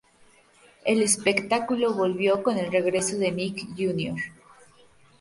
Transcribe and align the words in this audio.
El 0.83 1.03
espectáculo 1.03 1.93
volvió 1.93 2.41
con 2.41 2.57
el 2.57 2.71
regreso 2.71 3.19
de 3.19 3.31
Nick 3.31 3.67
Jr. 3.77 4.15